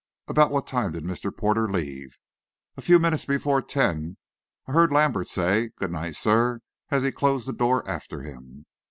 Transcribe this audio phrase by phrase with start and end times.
[0.27, 1.29] "About what time did Mr.
[1.37, 2.17] Porter leave?"
[2.75, 4.17] "A few minutes before ten.
[4.65, 8.65] I heard Lambert say, `Good night, sir,' as he closed the door after him."